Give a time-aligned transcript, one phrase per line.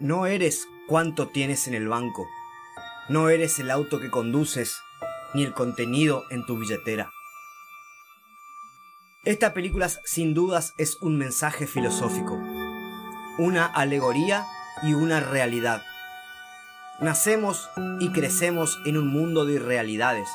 [0.00, 2.26] No eres cuánto tienes en el banco.
[3.10, 4.80] No eres el auto que conduces,
[5.34, 7.12] ni el contenido en tu billetera.
[9.24, 12.32] Esta película sin dudas es un mensaje filosófico,
[13.36, 14.46] una alegoría
[14.82, 15.82] y una realidad.
[17.02, 17.68] Nacemos
[18.00, 20.30] y crecemos en un mundo de irrealidades,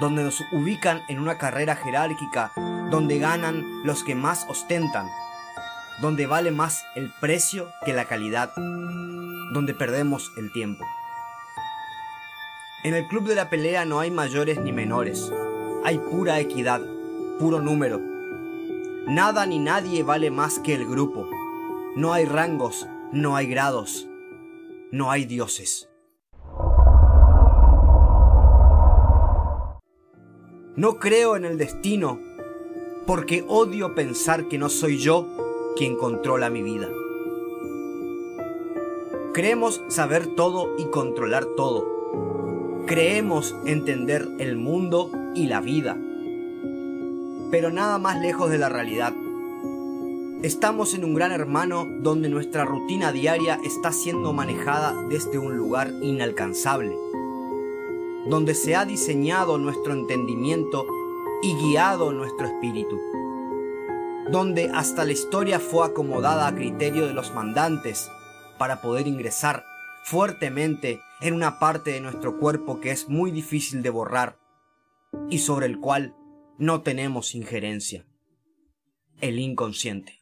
[0.00, 2.52] donde nos ubican en una carrera jerárquica,
[2.90, 5.06] donde ganan los que más ostentan,
[6.00, 8.52] donde vale más el precio que la calidad,
[9.52, 10.84] donde perdemos el tiempo.
[12.82, 15.30] En el club de la pelea no hay mayores ni menores,
[15.84, 16.80] hay pura equidad,
[17.38, 18.00] puro número.
[19.06, 21.28] Nada ni nadie vale más que el grupo.
[21.96, 24.08] No hay rangos, no hay grados,
[24.92, 25.90] no hay dioses.
[30.76, 32.18] No creo en el destino
[33.06, 35.39] porque odio pensar que no soy yo
[35.76, 36.88] quien controla mi vida.
[39.32, 42.84] Creemos saber todo y controlar todo.
[42.86, 45.96] Creemos entender el mundo y la vida.
[47.50, 49.12] Pero nada más lejos de la realidad.
[50.42, 55.92] Estamos en un gran hermano donde nuestra rutina diaria está siendo manejada desde un lugar
[56.00, 56.96] inalcanzable
[58.26, 60.86] donde se ha diseñado nuestro entendimiento
[61.42, 62.98] y guiado nuestro espíritu,
[64.28, 68.10] donde hasta la historia fue acomodada a criterio de los mandantes
[68.58, 69.64] para poder ingresar
[70.04, 74.38] fuertemente en una parte de nuestro cuerpo que es muy difícil de borrar
[75.28, 76.14] y sobre el cual
[76.58, 78.06] no tenemos injerencia,
[79.20, 80.20] el inconsciente.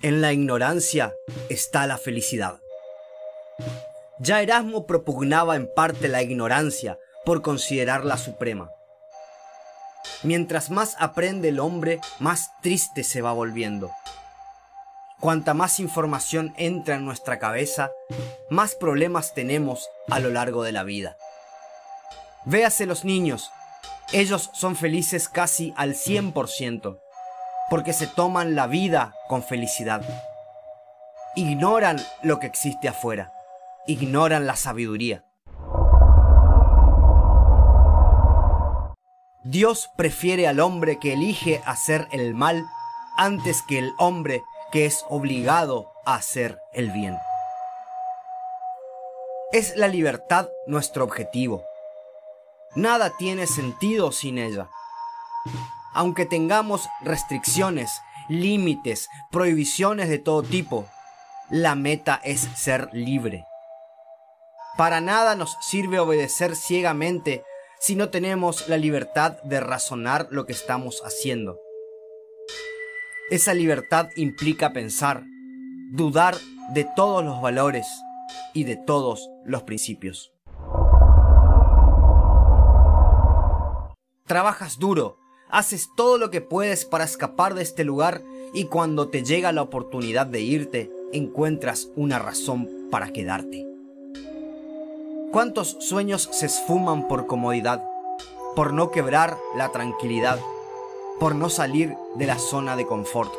[0.00, 1.12] En la ignorancia
[1.48, 2.60] está la felicidad.
[4.20, 8.70] Ya Erasmo propugnaba en parte la ignorancia por considerarla suprema.
[10.22, 13.90] Mientras más aprende el hombre, más triste se va volviendo.
[15.20, 17.90] Cuanta más información entra en nuestra cabeza,
[18.50, 21.16] más problemas tenemos a lo largo de la vida.
[22.44, 23.50] Véase los niños,
[24.12, 26.98] ellos son felices casi al 100%,
[27.68, 30.02] porque se toman la vida con felicidad.
[31.34, 33.32] Ignoran lo que existe afuera
[33.88, 35.24] ignoran la sabiduría.
[39.50, 42.68] Dios prefiere al hombre que elige hacer el mal
[43.16, 47.16] antes que el hombre que es obligado a hacer el bien.
[49.50, 51.64] Es la libertad nuestro objetivo.
[52.74, 54.68] Nada tiene sentido sin ella.
[55.94, 60.84] Aunque tengamos restricciones, límites, prohibiciones de todo tipo,
[61.48, 63.46] la meta es ser libre.
[64.76, 67.42] Para nada nos sirve obedecer ciegamente
[67.80, 71.60] si no tenemos la libertad de razonar lo que estamos haciendo.
[73.30, 75.22] Esa libertad implica pensar,
[75.92, 76.36] dudar
[76.72, 77.86] de todos los valores
[78.54, 80.32] y de todos los principios.
[84.26, 85.18] Trabajas duro,
[85.48, 88.22] haces todo lo que puedes para escapar de este lugar
[88.52, 93.67] y cuando te llega la oportunidad de irte, encuentras una razón para quedarte.
[95.30, 97.84] ¿Cuántos sueños se esfuman por comodidad,
[98.56, 100.40] por no quebrar la tranquilidad,
[101.20, 103.30] por no salir de la zona de confort?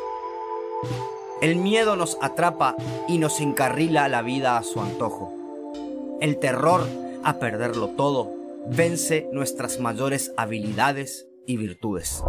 [1.40, 2.76] El miedo nos atrapa
[3.08, 5.32] y nos encarrila la vida a su antojo.
[6.20, 6.86] El terror
[7.24, 8.30] a perderlo todo
[8.68, 12.22] vence nuestras mayores habilidades y virtudes.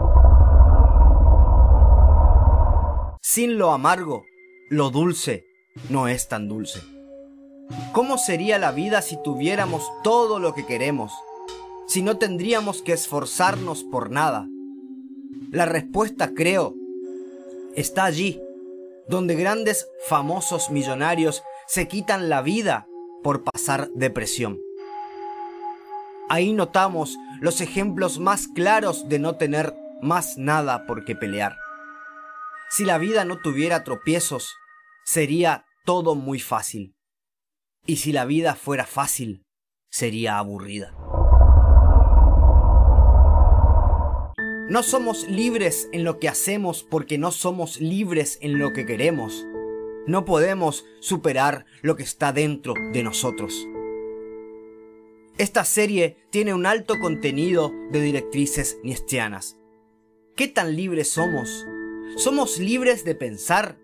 [3.22, 4.24] Sin lo amargo,
[4.70, 5.46] lo dulce
[5.90, 6.82] no es tan dulce.
[7.92, 11.14] ¿Cómo sería la vida si tuviéramos todo lo que queremos?
[11.88, 14.48] Si no tendríamos que esforzarnos por nada.
[15.52, 16.76] La respuesta, creo,
[17.76, 18.42] está allí,
[19.08, 22.88] donde grandes famosos millonarios se quitan la vida
[23.24, 24.60] por pasar depresión.
[26.30, 31.58] Ahí notamos los ejemplos más claros de no tener más nada por qué pelear.
[32.70, 34.56] Si la vida no tuviera tropiezos,
[35.04, 36.96] sería todo muy fácil.
[37.92, 39.44] Y si la vida fuera fácil,
[39.90, 40.96] sería aburrida.
[44.70, 49.46] No somos libres en lo que hacemos porque no somos libres en lo que queremos.
[50.08, 53.68] No podemos superar lo que está dentro de nosotros.
[55.38, 59.58] Esta serie tiene un alto contenido de directrices niestianas.
[60.38, 61.68] ¿Qué tan libres somos?
[62.16, 63.78] ¿Somos libres de pensar?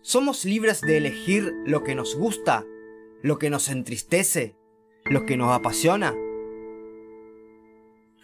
[0.00, 2.64] ¿Somos libres de elegir lo que nos gusta
[3.22, 4.56] lo que nos entristece,
[5.04, 6.14] lo que nos apasiona.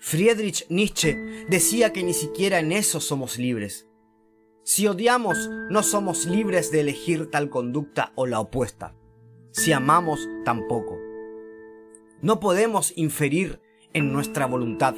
[0.00, 1.16] Friedrich Nietzsche
[1.48, 3.88] decía que ni siquiera en eso somos libres.
[4.64, 8.94] Si odiamos, no somos libres de elegir tal conducta o la opuesta.
[9.50, 10.98] Si amamos, tampoco.
[12.20, 13.60] No podemos inferir
[13.92, 14.94] en nuestra voluntad,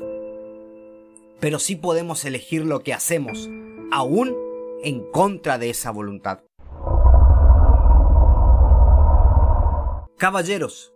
[1.41, 3.49] pero sí podemos elegir lo que hacemos,
[3.91, 4.35] aún
[4.83, 6.45] en contra de esa voluntad.
[10.17, 10.95] Caballeros,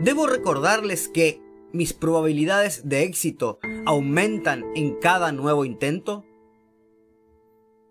[0.00, 1.40] debo recordarles que
[1.72, 6.22] mis probabilidades de éxito aumentan en cada nuevo intento.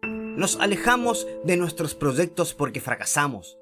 [0.04, 3.58] Nos alejamos de nuestros proyectos porque fracasamos,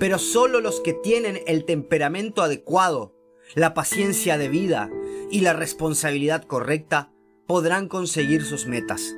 [0.00, 3.14] pero solo los que tienen el temperamento adecuado,
[3.54, 4.90] la paciencia de vida
[5.30, 7.12] y la responsabilidad correcta
[7.46, 9.14] podrán conseguir sus metas.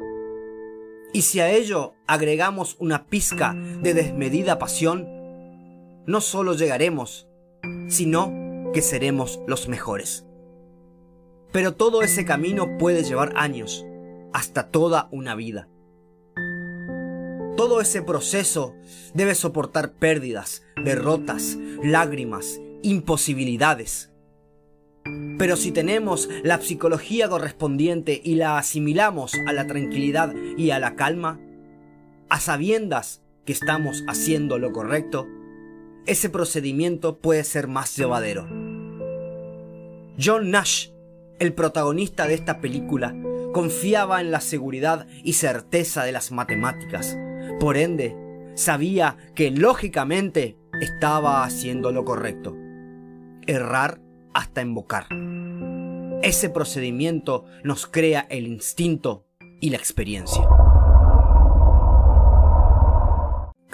[1.12, 5.15] Y si a ello agregamos una pizca de desmedida pasión,
[6.06, 7.28] no solo llegaremos,
[7.88, 10.26] sino que seremos los mejores.
[11.52, 13.84] Pero todo ese camino puede llevar años,
[14.32, 15.68] hasta toda una vida.
[17.56, 18.74] Todo ese proceso
[19.14, 24.12] debe soportar pérdidas, derrotas, lágrimas, imposibilidades.
[25.38, 30.96] Pero si tenemos la psicología correspondiente y la asimilamos a la tranquilidad y a la
[30.96, 31.40] calma,
[32.28, 35.26] a sabiendas que estamos haciendo lo correcto,
[36.06, 38.46] ese procedimiento puede ser más llevadero.
[40.18, 40.88] John Nash,
[41.38, 43.14] el protagonista de esta película,
[43.52, 47.16] confiaba en la seguridad y certeza de las matemáticas.
[47.60, 48.16] Por ende,
[48.54, 52.56] sabía que lógicamente estaba haciendo lo correcto.
[53.46, 54.00] Errar
[54.32, 55.06] hasta invocar.
[56.22, 59.26] Ese procedimiento nos crea el instinto
[59.60, 60.48] y la experiencia.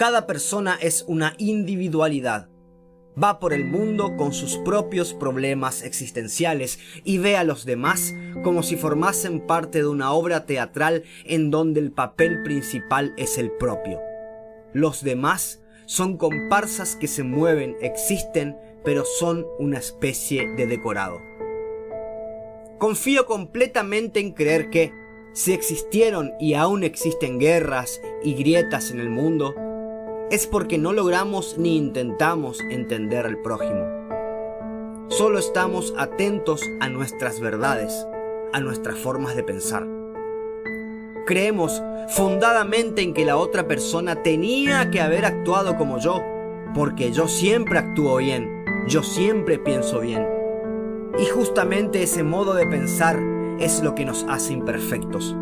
[0.02, 2.48] Cada persona es una individualidad.
[3.22, 8.12] Va por el mundo con sus propios problemas existenciales y ve a los demás
[8.42, 13.52] como si formasen parte de una obra teatral en donde el papel principal es el
[13.52, 14.00] propio.
[14.72, 21.20] Los demás son comparsas que se mueven, existen, pero son una especie de decorado.
[22.80, 24.92] Confío completamente en creer que,
[25.32, 29.54] si existieron y aún existen guerras y grietas en el mundo,
[30.32, 33.84] es porque no logramos ni intentamos entender al prójimo.
[35.08, 38.06] Solo estamos atentos a nuestras verdades,
[38.54, 39.86] a nuestras formas de pensar.
[41.26, 46.22] Creemos fundadamente en que la otra persona tenía que haber actuado como yo,
[46.74, 50.26] porque yo siempre actúo bien, yo siempre pienso bien.
[51.18, 53.20] Y justamente ese modo de pensar
[53.60, 55.36] es lo que nos hace imperfectos.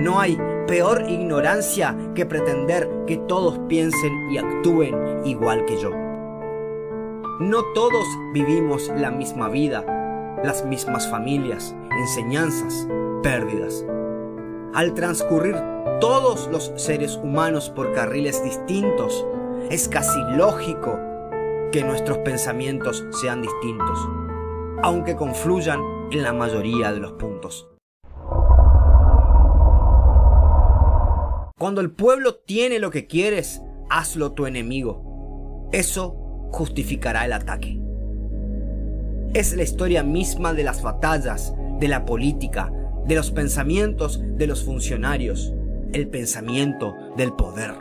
[0.00, 0.36] No hay
[0.66, 5.90] peor ignorancia que pretender que todos piensen y actúen igual que yo.
[7.40, 9.84] No todos vivimos la misma vida,
[10.44, 12.86] las mismas familias, enseñanzas,
[13.22, 13.84] pérdidas.
[14.74, 15.56] Al transcurrir
[16.00, 19.26] todos los seres humanos por carriles distintos,
[19.70, 20.98] es casi lógico
[21.72, 23.98] que nuestros pensamientos sean distintos,
[24.82, 25.80] aunque confluyan
[26.10, 27.71] en la mayoría de los puntos.
[31.62, 35.68] Cuando el pueblo tiene lo que quieres, hazlo tu enemigo.
[35.70, 36.16] Eso
[36.50, 37.80] justificará el ataque.
[39.32, 42.72] Es la historia misma de las batallas, de la política,
[43.06, 45.54] de los pensamientos de los funcionarios,
[45.92, 47.76] el pensamiento del poder.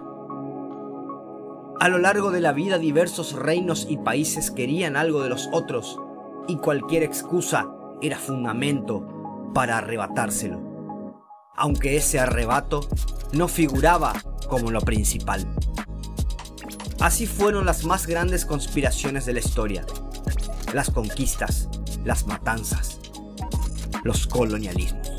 [1.80, 6.00] A lo largo de la vida diversos reinos y países querían algo de los otros
[6.48, 7.68] y cualquier excusa
[8.00, 10.71] era fundamento para arrebatárselo
[11.56, 12.88] aunque ese arrebato
[13.34, 14.14] no figuraba
[14.50, 15.48] como lo principal.
[17.00, 19.86] Así fueron las más grandes conspiraciones de la historia,
[20.74, 21.70] las conquistas,
[22.04, 23.00] las matanzas,
[24.04, 25.11] los colonialismos.